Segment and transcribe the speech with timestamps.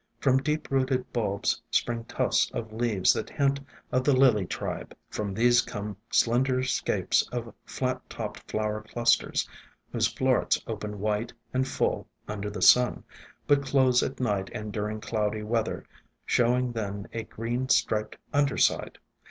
[0.19, 3.59] From deep rooted bulbs spring tufts of leaves that hint
[3.91, 9.47] of the Lily tribe; from these come slender scapes of flat topped flower clusters,
[9.91, 13.03] whose florets open white and full under the sun,
[13.45, 15.85] but close at night and during cloudy weather,
[16.25, 18.97] showing then a green striped under side.